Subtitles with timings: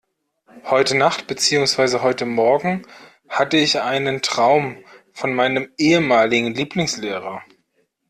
[0.63, 2.87] Heute Nacht, beziehungsweise heute Morgen
[3.29, 7.43] hatte ich einen Traum von meinem ehemaligen Lieblingslehrer.